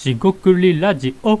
[0.00, 1.38] しごくりラジオ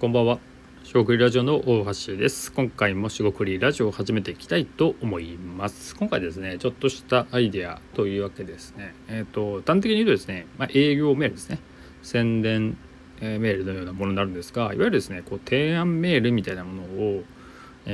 [0.00, 0.40] こんばんは。
[0.82, 2.52] しごくりラジオの大橋です。
[2.52, 5.94] 今回もしごくりラジオを始めていきたいと思います。
[5.94, 8.96] 今回ですね、ちょっとしたアイデアというわけですね。
[9.06, 11.60] えっ、と、端的に言うとですね、まあ、営業メールですね。
[12.02, 12.76] 宣伝、
[13.20, 17.22] メールのようなものになるんですが、いわゆるですね、こう提案メールみたいなものを、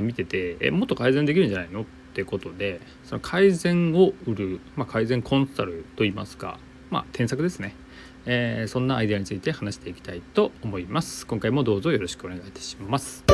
[0.01, 7.75] 見てて、えもっと改善できるんじゃないのってことで、その改善を売る、まあ、改善コンサルといいますか、まあ、添削ですね。
[8.27, 11.27] えーそんなアイデアについて話していきたいと思います。
[11.27, 13.25] 今回もどうぞよろしくお願いいたします。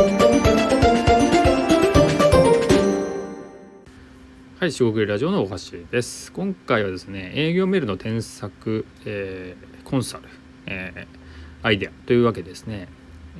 [4.60, 6.30] はい四国ラジオの大橋です。
[6.32, 10.24] 今回はですね営業メールの添削、えーコンサル、
[10.66, 12.88] えーアイデアというわけですね。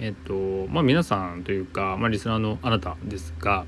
[0.01, 0.33] えっ、と
[0.71, 3.67] まあ皆さんというか、まあ、リスナーのあなたですが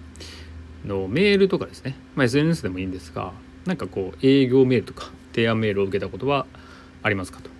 [0.86, 3.32] のメールとかですね、まあ、SNS でもいいんですが
[3.66, 6.46] なんかこう営業メールとか提案メールを受けたことは
[7.02, 7.53] ありますかと。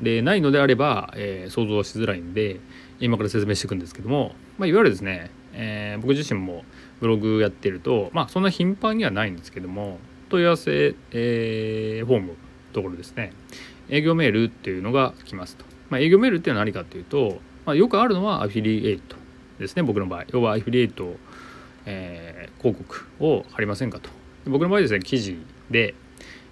[0.00, 2.60] でないのであれば、えー想像しづらいんで
[3.00, 6.64] 今から説明していくんですけども、まあ、いわゆるですね、えー僕自身も
[7.00, 12.34] ブログやってるとまあそんな頻繁にはないんですけども問い合わせ、えーフォームの
[12.72, 13.32] ところですね。
[13.88, 19.16] 営業メールっていうのが来ますと、まあ、営業メールっていうのは何かっていうと、まあ、よくあるのはアフィリエイト
[19.58, 20.24] ですね僕の場合。
[20.32, 21.16] 要はアフィリエイト、
[21.86, 24.10] えー広告を貼りませんかと。
[24.46, 25.36] 僕の場合ですね記事
[25.70, 25.94] で、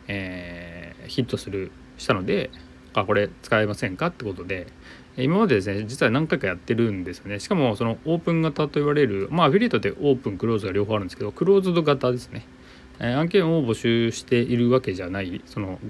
[0.09, 2.51] えーヒットするしたので
[3.01, 4.09] あこれ使えませんか？
[4.09, 4.67] ってことで。
[5.21, 7.41] 今までですね実は何回かやってるんですよね。
[7.41, 12.47] しかもそのオープン型と言われるまあアフィリエイトってオープンクローズが両方あるんですけどクローズド型ですね、
[13.01, 15.81] え案件を募集しているわけじゃないその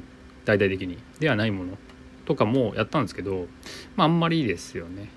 [0.46, 0.96] 大々的に。
[1.20, 1.76] ではないもの
[2.24, 3.48] とかもやったんですけど
[3.96, 5.10] まああんまりいいですよね。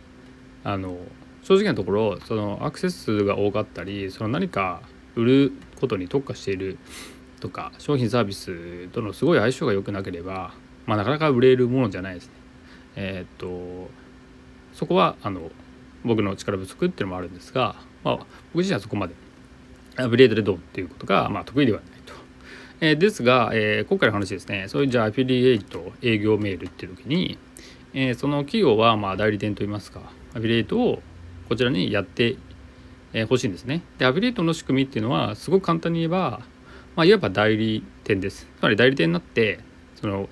[0.65, 0.97] あの
[1.43, 4.81] 正直なところそのアクセス数が多かったりその何か
[5.15, 6.77] 売ることに特化している
[7.39, 10.53] とか商品サービスとのすごい相性が良くなければ、
[10.85, 12.33] まあ、なかなか売れるものじゃないですね。
[12.95, 13.89] えーっと
[14.73, 15.51] そこはあの
[16.05, 18.17] 僕の力不足っていうのもあるんですが、まあ、
[18.53, 19.13] 僕自身はそこまで
[19.97, 22.13] アフィリエイトでどうっていうことが、まあ、得意ではないと。
[22.79, 27.37] えーですが、えー今回の話ですねそういうじゃあアフィリエイト営業メールっていう時に、
[27.93, 30.01] えーその企業はまあ代理店といいますか
[30.33, 31.01] アフィリエイトを
[31.49, 32.37] こちらにやって
[33.13, 33.83] えー欲しいんですね。
[33.97, 36.41] でアフィリエイトの仕組みっていうのはすごく簡単に言えば、
[36.95, 38.47] まあ、いわば代理店です。
[38.57, 39.59] つまり代理店になって
[39.95, 40.27] その、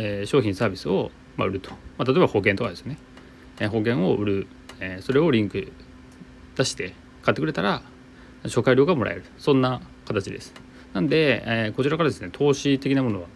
[0.00, 2.98] え商品サービスを、ま、売ると、ま、例えば保険とかですね、
[3.60, 4.46] え保険を売る、
[4.80, 5.72] えそれをリンク
[6.56, 7.82] 出して買ってくれたら
[8.44, 9.24] 紹介料がもらえる。
[9.38, 10.54] そんな形です。
[10.94, 13.28] なんで、えこちらからですね投資的なものは、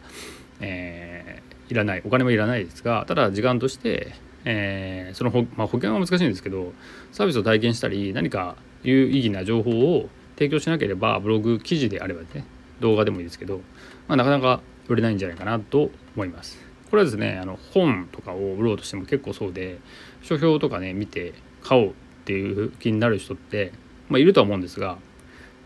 [0.60, 2.02] えーいらない。
[2.04, 4.14] お金もいらないですがただ時間として、
[4.44, 6.72] えその保,、まあ、保険は難しいんですけど
[7.12, 12.44] サービスを体験したり何か有意義な情報を提供しなければブログ記事であればね
[12.80, 13.62] 動画でもいいですけど、
[14.06, 16.58] まあ、なかなか売れないんじゃないかなと思います。
[16.90, 19.78] これはですねあの本とかを売ろうとしても結構そうで
[20.22, 21.92] 書評とかね見て買おうっ
[22.24, 23.72] ていう気になる人って、
[24.08, 24.98] まあ、いるとは思うんですが、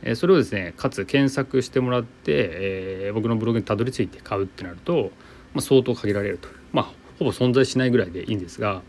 [0.03, 5.11] えそれをですねかつ検索してもらって、えー僕のブログにたどり着いて買うってなると、
[5.55, 6.85] まあ、相当限られるとまあ
[7.19, 8.83] ほぼ存在しないぐらいでいいんですが、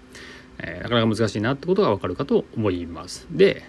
[0.60, 3.28] えーなかなか難しいなってことがわかるかと思います。
[3.32, 3.64] で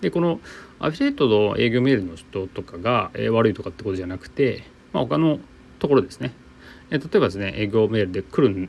[0.00, 0.40] でこの
[0.78, 5.38] アフィリエイトの営業メールの人とかが、えー悪いとかってことじゃなくて、まあ、他の
[5.80, 6.32] ところですね、
[6.90, 8.68] え例えばですね営業メールで来る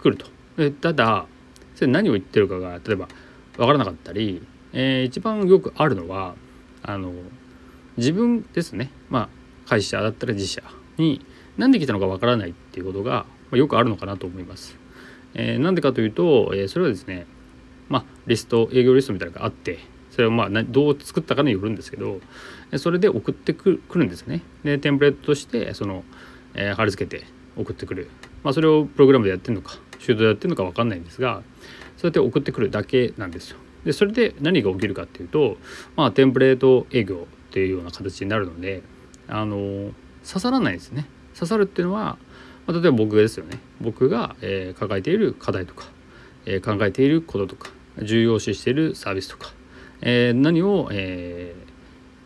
[0.00, 0.26] 来ると。
[0.56, 1.26] でただ
[1.74, 3.08] それ何を言ってるかが例えば
[3.56, 6.34] 分からなかったり、えー一番よくあるのは
[6.82, 7.12] あの
[7.96, 8.90] 自分ですね。
[9.08, 9.28] まあ
[9.68, 10.62] 会社だったら自社
[10.96, 11.24] に
[11.56, 14.78] 何で来たのか分からないっていうことが、ま、よくあるのかなと思います。
[15.34, 17.26] えーなんでかというと、えーそれはですね
[17.88, 19.78] まあリスト営業リストみたいなのがあって
[20.16, 22.20] それをまあどう作ったかによるんですけど
[22.78, 24.40] それで送ってくるんですね。
[24.64, 26.04] でテンプレートとしてその、
[26.54, 28.08] えー貼り付けて送ってくる、
[28.42, 31.42] まあ、それをプログラムでやってるのか手動でやってるのか分かんないんですが
[31.98, 33.58] そうやって送ってくるだけなんですよ。
[33.84, 35.58] でそれで何が起きるかっていうと、
[35.96, 38.82] まあ、テンプレート営業っていうような形になるので
[39.28, 39.92] あの
[40.26, 41.06] 刺さらないですね。
[41.34, 42.16] 刺さるっていうのは、
[42.66, 45.88] まあ、例えば僕ですよね僕が、えー抱えている課題とか、
[46.46, 47.70] えー考えていることとか
[48.02, 49.52] 重要視しているサービスとか、
[50.02, 51.66] えー何を、えー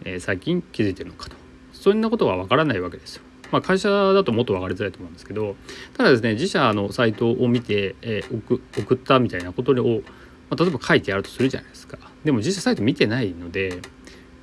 [0.02, 1.36] え最近気づいてるのかと
[1.72, 3.22] そんなことは分からないわけですよ。
[3.52, 5.56] まあ、会社だともっと分かりづらいと思うんですけど
[5.96, 10.02] ただですね自社のサイトを見て、えー送送ったみたいなことを、
[10.48, 11.98] まあ、例えば書いてあるとするじゃないですか。
[12.24, 13.80] でも自社サイト見てないので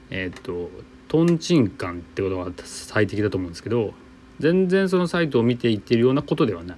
[0.10, 0.70] えっ、と
[1.08, 3.94] トンチンカンってことが最適だと思うんですけど
[4.40, 6.78] 全然そのサイトを見ていってるようなことではない、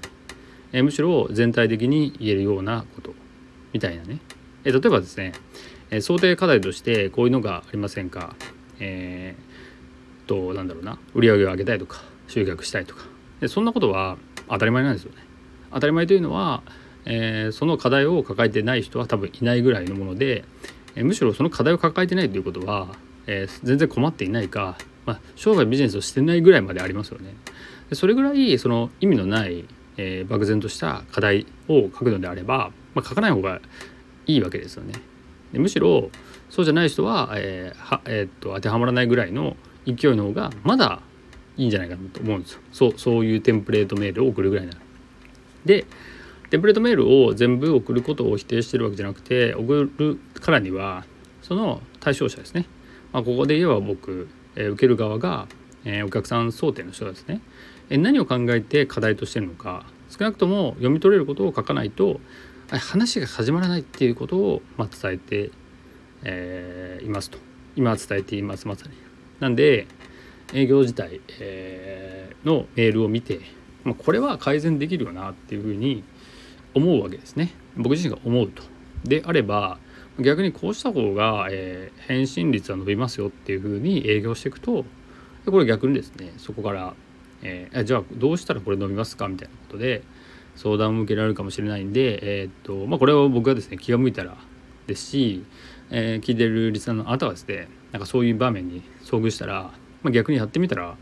[0.71, 3.13] えーむしろ全体的に言えるようなこと
[3.73, 4.19] みたいなね、
[4.63, 5.33] え例えばですね、
[5.91, 8.35] え想定課題としてこういうのがありませんか？
[8.79, 13.05] えー、となんだろうな売り上げを上げたいとか集客したいとか
[13.41, 15.17] でそんなことは当たり前なんですよね
[15.73, 16.63] 当たり前というのは、
[17.05, 20.45] えー、その課題を抱えてない人は多分いないぐらいのもので、
[20.95, 22.87] えー、むしろその課題を抱えてないということは、
[23.27, 27.33] えー、全然困っていないか、まあ、商売ビジネスをしてないぐらいまでありますよね。
[27.89, 29.65] でそれぐらいその意味のない、
[29.97, 33.59] え漠然とした課題を書くのであれば、まあ、書かない方が
[34.27, 34.93] いいわけですよね。
[35.53, 36.09] でむしろ
[36.49, 39.55] そうじゃない人は,、えーはえー、っと当てはまらないぐらいの
[39.85, 41.01] 勢いの方がまだ
[41.57, 42.59] いいんじゃないかなと思うんですよ。
[42.71, 44.79] そうそういうテンプレートメールを送るぐらいなら。
[45.65, 45.85] で
[46.49, 51.05] テンプレートメールを全部送ることを否定してるわけじゃなくて送るからには
[51.43, 52.65] その対象者ですね、
[53.11, 55.47] まあ、ここで言えば僕、えー、受ける側が、
[55.83, 57.41] えー、お客さん想定の人ですね、
[57.89, 62.19] えー、何を考えて課題としてるのか少なくとも読み取れることを書かないと
[62.77, 65.51] 話が始まらないっていうことを、まあ、伝えて、
[66.23, 67.39] えー、いますと
[67.75, 68.93] 今は伝えていますまさに。
[69.39, 69.87] なんで
[70.53, 73.39] 営業自体、えー、のメールを見て、
[73.83, 76.03] まあ、これは改善できるよなっていうふうに
[76.73, 78.63] 思うわけですね僕自身が思うと。
[79.03, 79.79] であれば
[80.19, 84.85] 逆にこうした方が、えー、返信率は伸びますよっていうふうに営業していくと
[85.45, 86.93] これ逆にですねそこから、
[87.41, 90.03] えー、じゃあどうしたらこれ伸びますかみたいなことで
[90.59, 94.35] 相談を受けられるかもしれないんで、えー、っとまあ、これを僕がですね気が向いたら
[94.87, 95.45] ですし、
[95.89, 99.71] えー、聞いてるリスナーのあたはですねなんかそういう場面に遭遇したら、
[100.03, 100.97] まあ、逆にやってみたら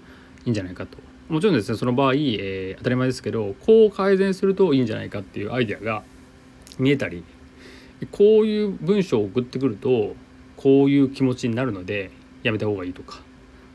[0.46, 1.00] いいんじゃないかと。
[1.28, 6.04] もちろんですねその場合、えー、当たり前ですけどこう改善するといいんじゃないかっていうアイデアが
[6.78, 7.24] 見えたり
[8.12, 10.16] こういう文章を送ってくると
[10.56, 12.12] こういう気持ちになるので
[12.44, 13.20] やめた方がいいとか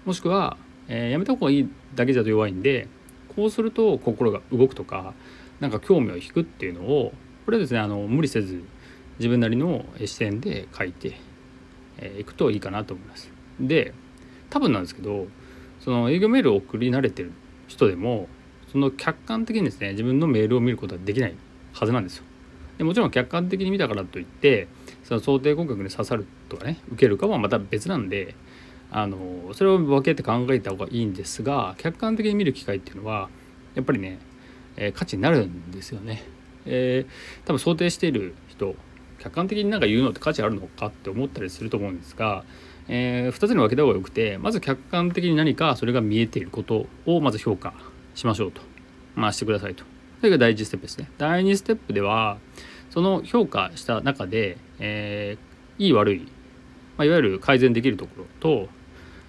[0.06, 0.56] もしくは、
[0.88, 2.88] えー、やめた方がいいだけじゃと弱いんで
[3.37, 5.12] こうすると心が動くとか
[5.62, 7.12] なんか興味を引くっていうのを
[7.44, 8.64] これですねあの無理せず
[9.18, 11.14] 自分なりの視点で書いてい、
[11.98, 13.30] えー、くといいかなと思います。
[13.60, 13.94] で
[14.50, 15.28] 多分なんですけど
[15.78, 17.30] その営業メールを送り慣れてる
[17.68, 18.26] 人でも
[18.72, 21.34] その客観的にですね自分のメールを見ることはできない
[21.72, 22.24] はずなんですよ。
[22.78, 24.66] でもちろん客観的に見たからといって
[25.04, 28.34] その想定顧客に刺さるとかね受けるかはまた別なんで
[28.90, 33.28] あのそれを分けて考えた方がいいんですが客観的に見る機会っていうのは
[33.74, 34.18] やっぱりね、
[34.76, 36.22] えー、価値になるんですよね。
[36.66, 38.76] えー、多分想定している人
[39.19, 42.44] 客観的になんか言うのって価値あるのかって思ったりすると思うんですが、
[42.88, 47.74] えー、2つに分けた方がよくてまず客観的に何かそれが見えていることをまず評価
[48.14, 48.62] しましょうと。
[49.14, 49.84] まあしてくださいと。
[50.19, 51.10] それが第1ステップですね。
[51.19, 52.38] 第2ステップでは
[52.90, 56.20] その評価した中で、えー、いい悪い、
[56.96, 58.69] まあ、いわゆる改善できるところと、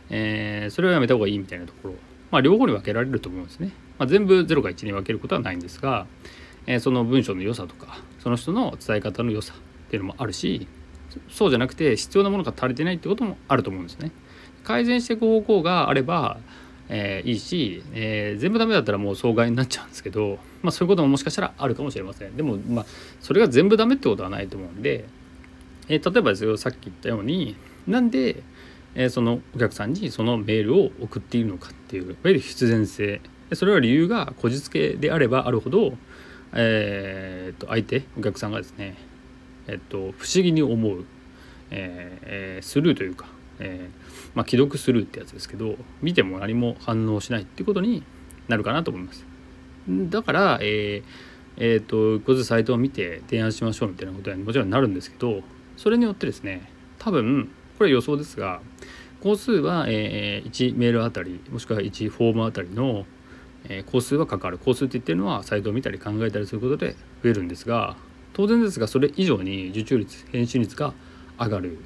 [0.10, 1.96] えー、それをやめた方がいいみたいなところ、
[2.30, 3.72] まあ、両方に分けられると思うんですね、
[4.04, 6.08] まあ、全部0か1に分けることはないんですが、
[6.68, 10.68] えー、その文章の良さとかその人の伝え方の良さっていうのもあるし
[11.30, 14.12] そうじゃなくて必要なものが足りてないってこともあると思うんですね。
[14.64, 16.38] 改善していく方向があれば、
[16.90, 22.36] えー、いいし、えー、全部ダメだったらもう障害になっちゃうんですけど、まあ、そういうことももしかしたらあるかもしれません。
[22.36, 22.86] でも、まあ、
[23.22, 25.06] それが全部ダメってことはないと思うんで、
[25.88, 27.56] えー、例えばですよさっき言ったように
[27.88, 28.44] なんで、
[28.96, 33.22] えそのお客さんにそのメールを送っているのかっていういわゆる必然性
[33.56, 35.94] それは理由がこじつけであればあるほど、
[36.54, 38.96] えー、と相手お客さんがですね
[39.68, 41.06] えっと、不思議に思う、
[41.72, 43.28] えー、スルーというか、
[43.60, 48.04] えー、まあ、既読スルーってやつですけど見ても何も反応しないっていことに
[48.48, 49.26] なるかなと思います。
[49.88, 51.04] だから、えー
[51.58, 55.44] えーと、とこずサイトを見て提案しましょうみたいなことにもちろんなるんですけど
[55.78, 56.68] それによってですね
[56.98, 58.62] 多分これ予想ですが
[59.22, 63.06] 工数は、えー、1メールあたりもしくは1フォームあたりの、
[63.70, 64.58] え、工数はかかる。
[64.58, 67.96] 工数って言ってるのはサイトを見たり考えたりすることで増えるんですが
[68.34, 70.94] 当然ですがそれ以上に受注率返信率が
[71.40, 71.78] 上がる、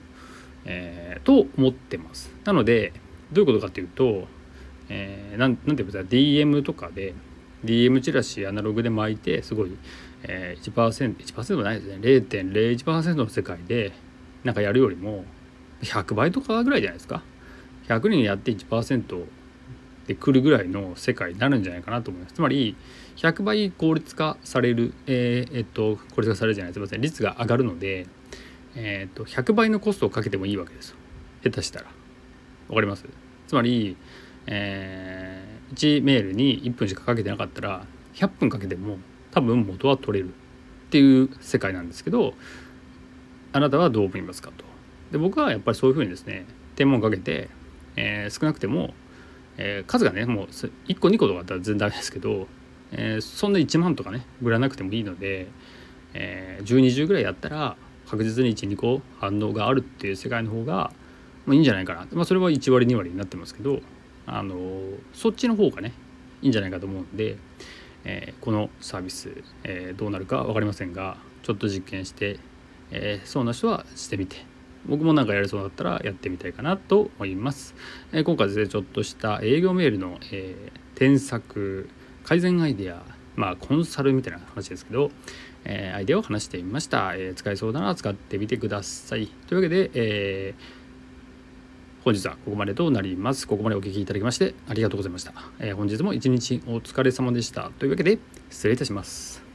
[0.65, 2.31] えー、と思ってます。
[2.45, 2.93] なので
[3.31, 4.27] どういうことかというと、
[4.89, 7.13] えー、なんなんていうんですか DM とかで
[7.65, 9.77] DM チラシアナログで巻いてすごい、
[10.23, 11.97] えー、1%, 1%もないですね。
[11.97, 13.91] 0.01%の世界で
[14.43, 15.25] なんかやるよりも
[15.81, 17.23] 100倍とかぐらいじゃないですか。
[17.89, 19.25] 100人やって1%
[20.07, 22.33] で来るぐらいの世界になるんじゃないかなと思います。
[22.33, 22.75] つまり
[23.17, 28.07] 100倍効率化される、えー、えっと効率化されるじゃないすみません率が上がるので、
[28.75, 30.97] えー、っと100倍のコストをかけてもいいわけですよ。
[31.43, 31.85] 下手したら。
[32.69, 33.05] わかります？
[33.47, 33.95] つまり、
[34.45, 37.85] えー、1メールに1分しかかけてなかったら
[38.15, 38.97] 100分かけても
[39.31, 40.33] 多分元は取れる。
[40.87, 42.33] っていう世界なんですけど
[43.51, 44.63] あなたはどう思いますかと。
[45.11, 46.45] で僕はやっぱりそういうふうにですね
[46.75, 47.49] 天文かけて、
[47.97, 48.93] えー、少なくても
[49.57, 52.47] えー、数がねもう1個2個とかだったら全然ダメですけど、
[52.91, 55.47] えー、そんな1万とかね売らなくてもいいので、
[56.13, 57.75] えー、1020ぐらいやったら
[58.07, 60.91] 確実に12個反応があるっていう世界の方が、
[61.45, 63.81] ま、いいんじゃないかな、まあ、それは1割2割になってますけど、
[64.25, 64.55] あの
[65.13, 65.93] そっちの方がね
[66.41, 67.37] いいんじゃないかと思うんで、
[68.05, 72.39] えこのサービス、えどうなるか分かりませんがちょっと実験して、
[72.91, 74.45] えーそうな人はしてみて
[74.87, 77.75] 僕もなんかやれそうだったらやってみたいかなと思います。
[78.11, 81.87] えー今回ですねちょっとした営業メールの、えー添削
[82.23, 83.03] 改善アイデア
[83.35, 85.11] まあコンサルみたいな話ですけど、
[85.63, 89.27] えーアイデアを話してみました、え使えそうなら使ってみてください。
[89.47, 90.53] というわけで、え
[92.03, 93.47] 本日はここまでとなります。
[93.47, 95.33] ここまでお聞きいただきましてありがとうございました。
[95.59, 97.71] え本日も一日お疲れ様でした。
[97.77, 98.17] というわけで
[98.49, 99.46] 失礼いたします。